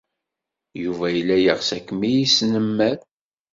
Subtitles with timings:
[0.83, 2.97] Yuba yella yeɣs ad kem-yesnemmer.